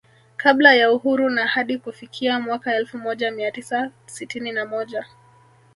Kabla 0.37 0.73
ya 0.75 0.91
Uhuru 0.91 1.29
na 1.29 1.47
hadi 1.47 1.77
kufikia 1.77 2.39
mwaka 2.39 2.75
elfu 2.75 2.97
moja 2.97 3.31
mia 3.31 3.51
tisa 3.51 3.91
sitini 4.05 4.51
na 4.51 4.65
moja 4.65 5.05